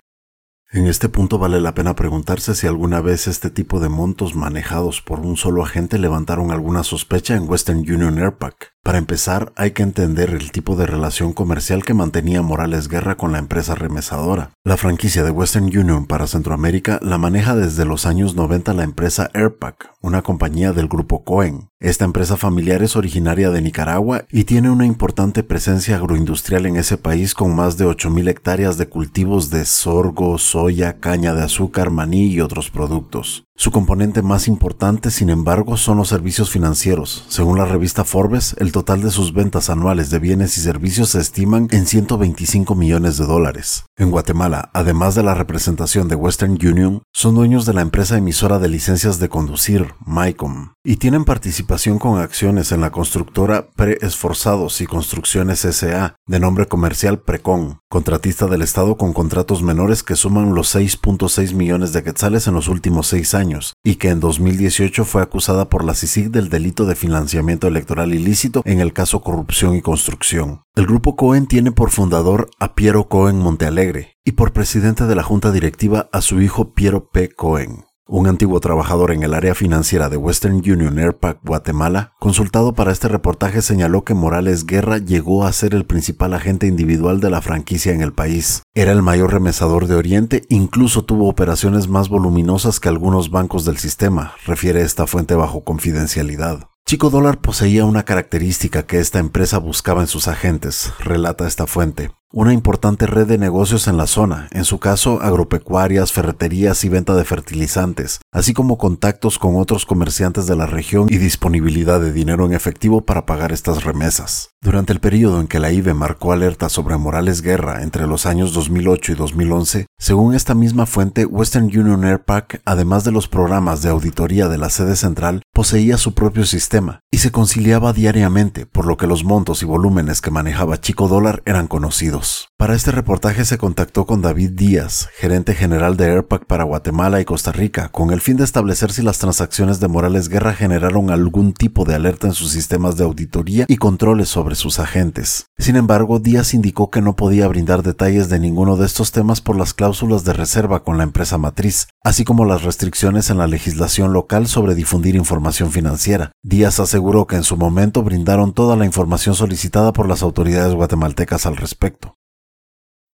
[0.73, 5.01] en este punto vale la pena preguntarse si alguna vez este tipo de montos manejados
[5.01, 8.76] por un solo agente levantaron alguna sospecha en Western Union Airpac.
[8.87, 13.33] Para empezar, hay que entender el tipo de relación comercial que mantenía Morales Guerra con
[13.33, 14.53] la empresa remesadora.
[14.63, 19.29] La franquicia de Western Union para Centroamérica la maneja desde los años 90 la empresa
[19.35, 21.69] Airpac, una compañía del grupo Cohen.
[21.81, 26.97] Esta empresa familiar es originaria de Nicaragua y tiene una importante presencia agroindustrial en ese
[26.97, 32.29] país con más de 8.000 hectáreas de cultivos de sorgo, soya, caña de azúcar, maní
[32.29, 33.46] y otros productos.
[33.59, 37.25] Su componente más importante, sin embargo, son los servicios financieros.
[37.29, 41.21] Según la revista Forbes, el total de sus ventas anuales de bienes y servicios se
[41.21, 43.87] estiman en 125 millones de dólares.
[43.97, 48.59] En Guatemala, además de la representación de Western Union, son dueños de la empresa emisora
[48.59, 54.87] de licencias de conducir, MyCom, y tienen participación con acciones en la constructora Pre-Esforzados y
[54.87, 60.77] Construcciones SA, de nombre comercial Precon, contratista del Estado con contratos menores que suman los
[60.77, 63.46] 6.6 millones de quetzales en los últimos seis años
[63.85, 68.63] y que en 2018 fue acusada por la CICIG del delito de financiamiento electoral ilícito
[68.65, 70.63] en el caso corrupción y construcción.
[70.75, 75.23] El grupo Cohen tiene por fundador a Piero Cohen Montealegre y por presidente de la
[75.23, 77.31] junta directiva a su hijo Piero P.
[77.31, 77.85] Cohen.
[78.09, 83.09] Un antiguo trabajador en el área financiera de Western Union Airpac Guatemala, consultado para este
[83.09, 87.93] reportaje, señaló que Morales Guerra llegó a ser el principal agente individual de la franquicia
[87.93, 88.63] en el país.
[88.75, 93.79] Era el mayor remesador de Oriente, incluso tuvo operaciones más voluminosas que algunos bancos del
[93.79, 96.69] sistema, refiere esta fuente bajo confidencialidad.
[96.87, 102.13] Chico Dólar poseía una característica que esta empresa buscaba en sus agentes, relata esta fuente
[102.33, 107.15] una importante red de negocios en la zona, en su caso agropecuarias, ferreterías y venta
[107.15, 112.45] de fertilizantes, así como contactos con otros comerciantes de la región y disponibilidad de dinero
[112.45, 114.51] en efectivo para pagar estas remesas.
[114.61, 118.53] Durante el periodo en que la IBE marcó alerta sobre Morales Guerra entre los años
[118.53, 123.91] 2008 y 2011, según esta misma fuente, Western Union Airpack, además de los programas de
[123.91, 128.97] auditoría de la sede central, poseía su propio sistema y se conciliaba diariamente, por lo
[128.97, 132.16] que los montos y volúmenes que manejaba Chico Dólar eran conocidos.
[132.57, 137.27] Para este reportaje se contactó con David Díaz, gerente general de AirPack para Guatemala y
[137.27, 141.53] Costa Rica, con el fin de establecer si las transacciones de Morales Guerra generaron algún
[141.53, 145.47] tipo de alerta en sus sistemas de auditoría y controles sobre sus agentes.
[145.59, 149.57] Sin embargo, Díaz indicó que no podía brindar detalles de ninguno de estos temas por
[149.57, 154.15] las cláusulas de reserva con la empresa matriz, así como las restricciones en la legislación
[154.15, 156.33] local sobre difundir información financiera.
[156.43, 161.45] Díaz aseguró que en su momento brindaron toda la información solicitada por las autoridades guatemaltecas
[161.45, 162.06] al respecto.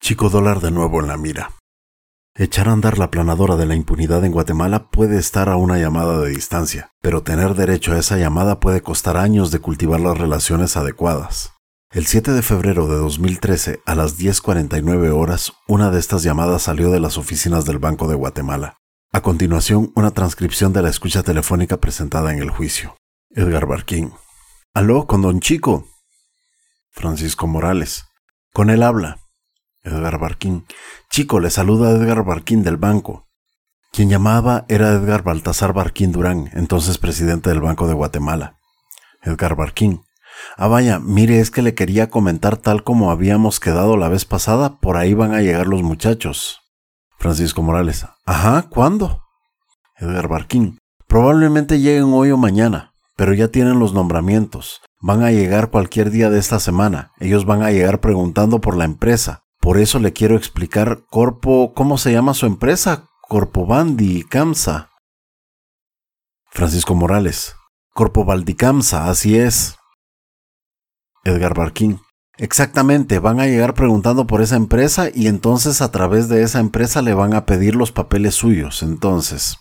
[0.03, 1.53] Chico dólar de nuevo en la mira.
[2.35, 6.19] Echar a andar la planadora de la impunidad en Guatemala puede estar a una llamada
[6.19, 10.77] de distancia, pero tener derecho a esa llamada puede costar años de cultivar las relaciones
[10.77, 11.53] adecuadas.
[11.93, 16.91] El 7 de febrero de 2013, a las 10.49 horas, una de estas llamadas salió
[16.91, 18.79] de las oficinas del Banco de Guatemala.
[19.12, 22.97] A continuación, una transcripción de la escucha telefónica presentada en el juicio.
[23.31, 24.12] Edgar Barquín.
[24.75, 25.87] Aló, con don Chico.
[26.91, 28.07] Francisco Morales.
[28.53, 29.22] Con él habla.
[29.83, 30.64] Edgar Barquín.
[31.11, 33.27] Chico, le saluda Edgar Barquín del banco.
[33.92, 38.57] Quien llamaba era Edgar Baltasar Barquín Durán, entonces presidente del Banco de Guatemala.
[39.23, 40.03] Edgar Barquín.
[40.57, 44.79] Ah, vaya, mire, es que le quería comentar tal como habíamos quedado la vez pasada,
[44.81, 46.61] por ahí van a llegar los muchachos.
[47.18, 48.07] Francisco Morales.
[48.25, 49.23] Ajá, ¿cuándo?
[49.97, 50.79] Edgar Barquín.
[51.07, 54.81] Probablemente lleguen hoy o mañana, pero ya tienen los nombramientos.
[55.01, 57.12] Van a llegar cualquier día de esta semana.
[57.21, 59.42] Ellos van a llegar preguntando por la empresa.
[59.62, 63.07] Por eso le quiero explicar Corpo, ¿cómo se llama su empresa?
[63.29, 64.90] Corpo Bandi Camsa.
[66.51, 67.55] Francisco Morales.
[67.94, 69.77] Corpo Camsa, así es.
[71.22, 72.01] Edgar Barquín.
[72.38, 77.01] Exactamente, van a llegar preguntando por esa empresa y entonces a través de esa empresa
[77.01, 78.83] le van a pedir los papeles suyos.
[78.83, 79.59] Entonces,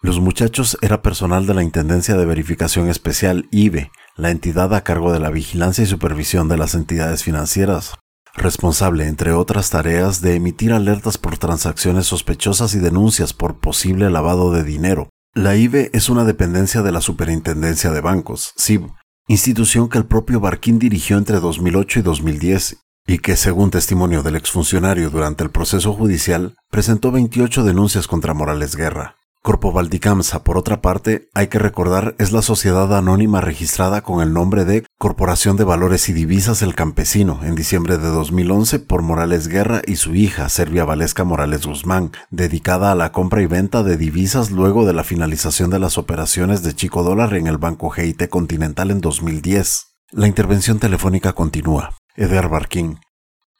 [0.00, 5.12] los muchachos era personal de la Intendencia de Verificación Especial IBE, la entidad a cargo
[5.12, 7.98] de la vigilancia y supervisión de las entidades financieras
[8.34, 14.52] responsable, entre otras tareas, de emitir alertas por transacciones sospechosas y denuncias por posible lavado
[14.52, 15.08] de dinero.
[15.34, 18.90] La IBE es una dependencia de la Superintendencia de Bancos, SIB,
[19.28, 24.36] institución que el propio Barquín dirigió entre 2008 y 2010 y que, según testimonio del
[24.36, 29.16] exfuncionario durante el proceso judicial, presentó 28 denuncias contra Morales Guerra.
[29.44, 34.32] Corpo Valdicamsa, por otra parte, hay que recordar, es la sociedad anónima registrada con el
[34.32, 39.48] nombre de Corporación de Valores y Divisas El Campesino en diciembre de 2011 por Morales
[39.48, 43.98] Guerra y su hija, Servia Valesca Morales Guzmán, dedicada a la compra y venta de
[43.98, 48.30] divisas luego de la finalización de las operaciones de Chico Dólar en el Banco GIT
[48.30, 49.88] Continental en 2010.
[50.12, 51.90] La intervención telefónica continúa.
[52.16, 52.98] Eder Barquín,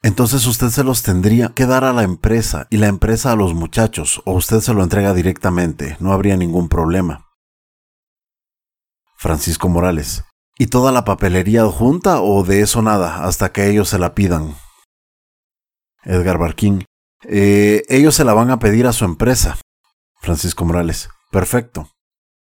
[0.05, 3.55] entonces usted se los tendría que dar a la empresa y la empresa a los
[3.55, 7.25] muchachos, o usted se lo entrega directamente, no habría ningún problema.
[9.17, 10.23] Francisco Morales.
[10.59, 14.55] ¿Y toda la papelería adjunta o de eso nada, hasta que ellos se la pidan?
[16.03, 16.85] Edgar Barquín.
[17.23, 19.57] Eh, ellos se la van a pedir a su empresa.
[20.21, 21.09] Francisco Morales.
[21.31, 21.89] Perfecto.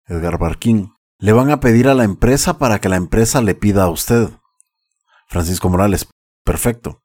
[0.07, 0.93] Edgar Barquín.
[1.19, 4.29] Le van a pedir a la empresa para que la empresa le pida a usted.
[5.29, 6.09] Francisco Morales.
[6.43, 6.99] Perfecto.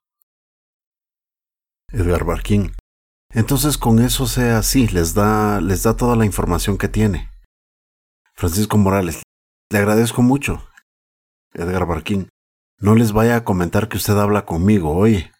[1.93, 2.71] Edgar Barquín.
[3.33, 7.29] Entonces con eso sea así, les da, les da toda la información que tiene.
[8.33, 9.23] Francisco Morales,
[9.69, 10.65] le agradezco mucho.
[11.53, 12.29] Edgar Barquín,
[12.79, 15.31] no les vaya a comentar que usted habla conmigo, oye.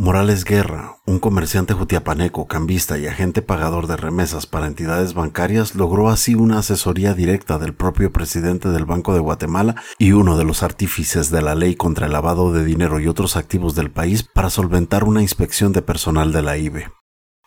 [0.00, 6.08] Morales Guerra, un comerciante jutiapaneco, cambista y agente pagador de remesas para entidades bancarias, logró
[6.08, 10.62] así una asesoría directa del propio presidente del Banco de Guatemala y uno de los
[10.62, 14.50] artífices de la ley contra el lavado de dinero y otros activos del país para
[14.50, 16.92] solventar una inspección de personal de la IBE.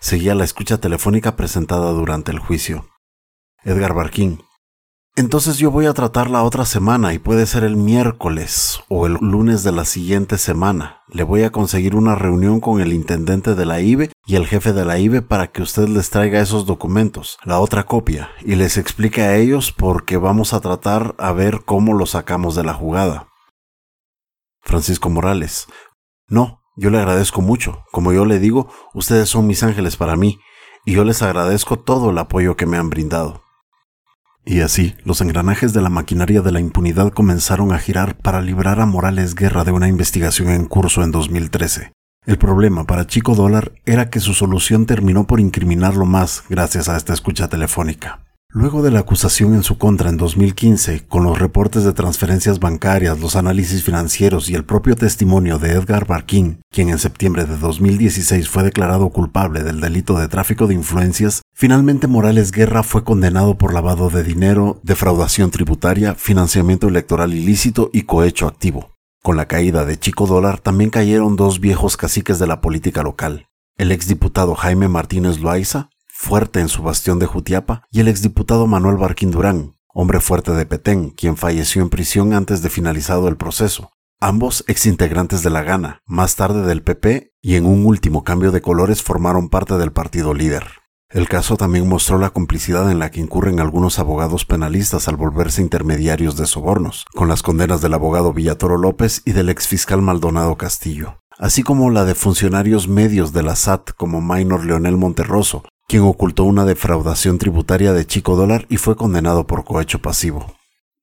[0.01, 2.85] Seguía la escucha telefónica presentada durante el juicio.
[3.63, 4.41] Edgar Barquín,
[5.17, 9.17] entonces yo voy a tratar la otra semana y puede ser el miércoles o el
[9.19, 11.01] lunes de la siguiente semana.
[11.09, 14.71] Le voy a conseguir una reunión con el intendente de la IBE y el jefe
[14.71, 18.77] de la IBE para que usted les traiga esos documentos, la otra copia, y les
[18.77, 23.27] explique a ellos porque vamos a tratar a ver cómo lo sacamos de la jugada.
[24.61, 25.67] Francisco Morales.
[26.27, 27.83] No, yo le agradezco mucho.
[27.91, 30.39] Como yo le digo, ustedes son mis ángeles para mí,
[30.85, 33.43] y yo les agradezco todo el apoyo que me han brindado.
[34.43, 38.79] Y así, los engranajes de la maquinaria de la impunidad comenzaron a girar para librar
[38.79, 41.91] a Morales Guerra de una investigación en curso en 2013.
[42.25, 46.97] El problema para Chico Dólar era que su solución terminó por incriminarlo más gracias a
[46.97, 48.21] esta escucha telefónica.
[48.53, 53.17] Luego de la acusación en su contra en 2015, con los reportes de transferencias bancarias,
[53.17, 58.49] los análisis financieros y el propio testimonio de Edgar Barkin, quien en septiembre de 2016
[58.49, 63.73] fue declarado culpable del delito de tráfico de influencias, finalmente Morales Guerra fue condenado por
[63.73, 68.91] lavado de dinero, defraudación tributaria, financiamiento electoral ilícito y cohecho activo.
[69.23, 73.47] Con la caída de Chico Dólar también cayeron dos viejos caciques de la política local,
[73.77, 75.89] el exdiputado Jaime Martínez Loaiza
[76.21, 80.67] fuerte en su bastión de Jutiapa, y el exdiputado Manuel Barquín Durán, hombre fuerte de
[80.67, 83.93] Petén, quien falleció en prisión antes de finalizado el proceso.
[84.19, 88.61] Ambos exintegrantes de la Gana, más tarde del PP, y en un último cambio de
[88.61, 90.67] colores formaron parte del partido líder.
[91.09, 95.63] El caso también mostró la complicidad en la que incurren algunos abogados penalistas al volverse
[95.63, 101.17] intermediarios de sobornos, con las condenas del abogado Villatoro López y del exfiscal Maldonado Castillo,
[101.39, 106.45] así como la de funcionarios medios de la SAT como Minor Leonel Monterroso, quien ocultó
[106.45, 110.55] una defraudación tributaria de Chico Dólar y fue condenado por cohecho pasivo.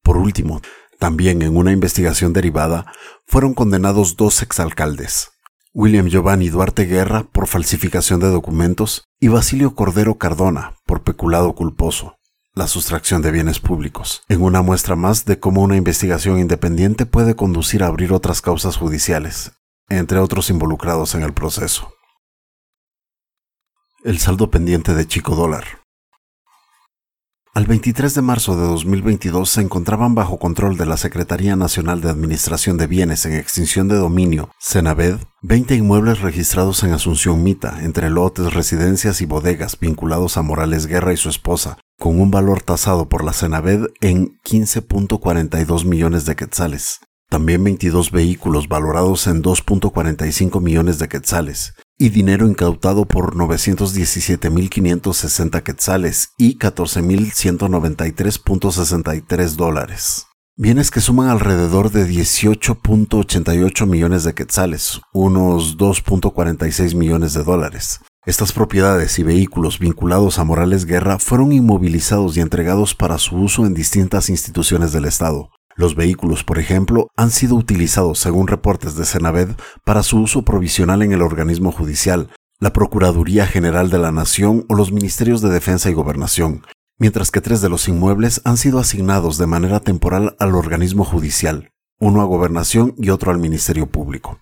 [0.03, 0.62] Por último,
[0.99, 2.91] también en una investigación derivada,
[3.26, 5.28] fueron condenados dos exalcaldes,
[5.74, 12.16] William Giovanni Duarte Guerra por falsificación de documentos y Basilio Cordero Cardona por peculado culposo,
[12.55, 17.36] la sustracción de bienes públicos, en una muestra más de cómo una investigación independiente puede
[17.36, 19.53] conducir a abrir otras causas judiciales,
[19.91, 21.93] entre otros involucrados en el proceso.
[24.05, 25.65] El saldo pendiente de Chico Dólar.
[27.53, 32.09] Al 23 de marzo de 2022 se encontraban bajo control de la Secretaría Nacional de
[32.09, 38.09] Administración de Bienes en Extinción de Dominio, Senaved, 20 inmuebles registrados en Asunción Mita, entre
[38.09, 43.09] lotes, residencias y bodegas vinculados a Morales Guerra y su esposa, con un valor tasado
[43.09, 47.01] por la Senaved en 15.42 millones de quetzales.
[47.29, 56.35] También 22 vehículos valorados en 2.45 millones de quetzales, y dinero incautado por 917.560 quetzales
[56.39, 60.27] y 14.193.63 dólares.
[60.57, 68.01] Bienes que suman alrededor de 18.88 millones de quetzales, unos 2.46 millones de dólares.
[68.27, 73.67] Estas propiedades y vehículos vinculados a Morales Guerra fueron inmovilizados y entregados para su uso
[73.67, 79.05] en distintas instituciones del Estado, los vehículos, por ejemplo, han sido utilizados, según reportes de
[79.05, 79.51] Senaved,
[79.85, 84.74] para su uso provisional en el organismo judicial, la Procuraduría General de la Nación o
[84.74, 86.66] los Ministerios de Defensa y Gobernación,
[86.99, 91.70] mientras que tres de los inmuebles han sido asignados de manera temporal al organismo judicial,
[92.01, 94.41] uno a Gobernación y otro al Ministerio Público.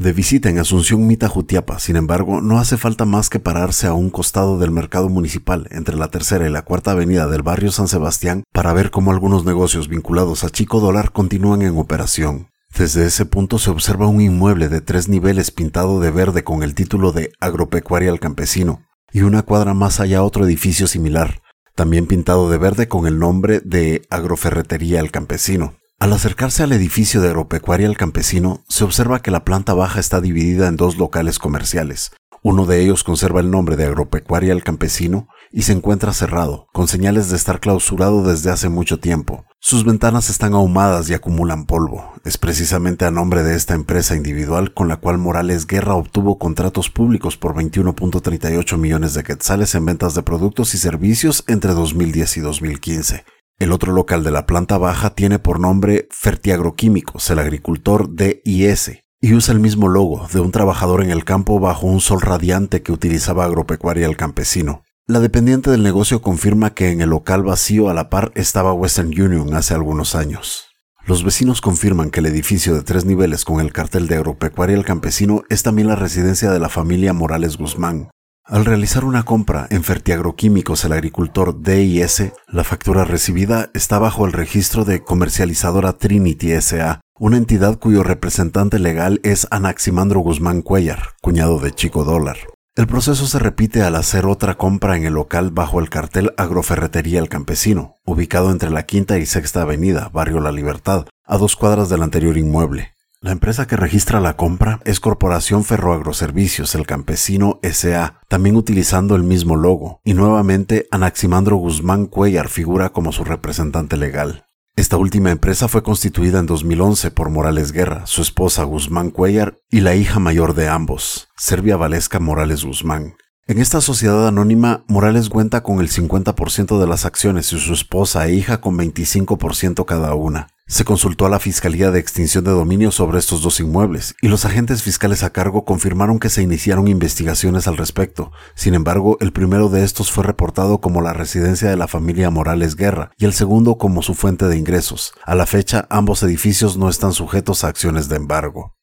[0.00, 3.92] De visita en Asunción Mita Jutiapa, sin embargo, no hace falta más que pararse a
[3.92, 7.86] un costado del mercado municipal, entre la tercera y la cuarta avenida del barrio San
[7.86, 12.48] Sebastián, para ver cómo algunos negocios vinculados a Chico Dólar continúan en operación.
[12.74, 16.74] Desde ese punto se observa un inmueble de tres niveles pintado de verde con el
[16.74, 21.42] título de Agropecuaria al Campesino, y una cuadra más allá otro edificio similar,
[21.74, 25.74] también pintado de verde con el nombre de Agroferretería al Campesino.
[26.00, 30.22] Al acercarse al edificio de Agropecuaria El Campesino, se observa que la planta baja está
[30.22, 32.12] dividida en dos locales comerciales.
[32.42, 36.88] Uno de ellos conserva el nombre de Agropecuaria El Campesino y se encuentra cerrado, con
[36.88, 39.44] señales de estar clausurado desde hace mucho tiempo.
[39.60, 42.14] Sus ventanas están ahumadas y acumulan polvo.
[42.24, 46.88] Es precisamente a nombre de esta empresa individual con la cual Morales Guerra obtuvo contratos
[46.88, 52.40] públicos por 21.38 millones de quetzales en ventas de productos y servicios entre 2010 y
[52.40, 53.24] 2015.
[53.60, 59.34] El otro local de la planta baja tiene por nombre Fertiagroquímicos, el agricultor DIS, y
[59.34, 62.90] usa el mismo logo de un trabajador en el campo bajo un sol radiante que
[62.90, 64.82] utilizaba agropecuaria el campesino.
[65.06, 69.08] La dependiente del negocio confirma que en el local vacío a la par estaba Western
[69.08, 70.64] Union hace algunos años.
[71.04, 74.86] Los vecinos confirman que el edificio de tres niveles con el cartel de Agropecuaria el
[74.86, 78.08] Campesino es también la residencia de la familia Morales Guzmán,
[78.50, 84.32] al realizar una compra en Fertiagroquímicos el agricultor DIS, la factura recibida está bajo el
[84.32, 91.60] registro de comercializadora Trinity SA, una entidad cuyo representante legal es Anaximandro Guzmán Cuellar, cuñado
[91.60, 92.38] de Chico Dólar.
[92.74, 97.20] El proceso se repite al hacer otra compra en el local bajo el cartel Agroferretería
[97.20, 101.88] El Campesino, ubicado entre la Quinta y Sexta Avenida, Barrio La Libertad, a dos cuadras
[101.88, 102.94] del anterior inmueble.
[103.22, 109.24] La empresa que registra la compra es Corporación Ferroagroservicios El Campesino SA, también utilizando el
[109.24, 114.46] mismo logo, y nuevamente Anaximandro Guzmán Cuellar figura como su representante legal.
[114.74, 119.80] Esta última empresa fue constituida en 2011 por Morales Guerra, su esposa Guzmán Cuellar y
[119.80, 123.16] la hija mayor de ambos, Servia Valesca Morales Guzmán.
[123.46, 128.26] En esta sociedad anónima, Morales cuenta con el 50% de las acciones y su esposa
[128.26, 130.46] e hija con 25% cada una.
[130.70, 134.44] Se consultó a la Fiscalía de Extinción de Dominio sobre estos dos inmuebles y los
[134.44, 138.30] agentes fiscales a cargo confirmaron que se iniciaron investigaciones al respecto.
[138.54, 142.76] Sin embargo, el primero de estos fue reportado como la residencia de la familia Morales
[142.76, 145.12] Guerra y el segundo como su fuente de ingresos.
[145.24, 148.76] A la fecha, ambos edificios no están sujetos a acciones de embargo.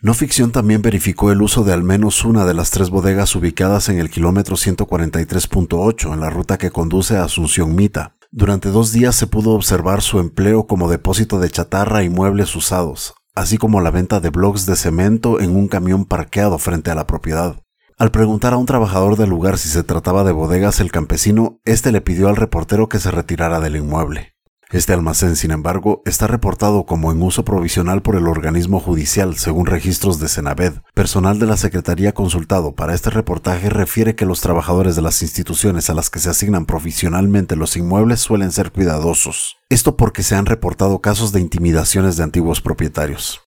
[0.00, 3.90] No Ficción también verificó el uso de al menos una de las tres bodegas ubicadas
[3.90, 8.16] en el kilómetro 143.8 en la ruta que conduce a Asunción Mita.
[8.32, 13.14] Durante dos días se pudo observar su empleo como depósito de chatarra y muebles usados,
[13.34, 17.08] así como la venta de bloques de cemento en un camión parqueado frente a la
[17.08, 17.60] propiedad.
[17.98, 21.90] Al preguntar a un trabajador del lugar si se trataba de bodegas el campesino, este
[21.90, 24.36] le pidió al reportero que se retirara del inmueble.
[24.72, 29.66] Este almacén, sin embargo, está reportado como en uso provisional por el organismo judicial, según
[29.66, 30.74] registros de Senaved.
[30.94, 35.90] Personal de la Secretaría consultado para este reportaje refiere que los trabajadores de las instituciones
[35.90, 39.56] a las que se asignan provisionalmente los inmuebles suelen ser cuidadosos.
[39.70, 43.49] Esto porque se han reportado casos de intimidaciones de antiguos propietarios.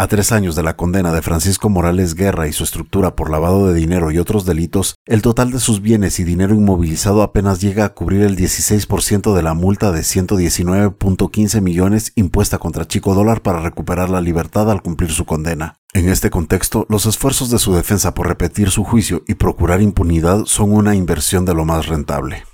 [0.00, 3.66] A tres años de la condena de Francisco Morales Guerra y su estructura por lavado
[3.66, 7.84] de dinero y otros delitos, el total de sus bienes y dinero inmovilizado apenas llega
[7.84, 13.60] a cubrir el 16% de la multa de 119.15 millones impuesta contra Chico Dólar para
[13.60, 15.80] recuperar la libertad al cumplir su condena.
[15.92, 20.46] En este contexto, los esfuerzos de su defensa por repetir su juicio y procurar impunidad
[20.46, 22.44] son una inversión de lo más rentable.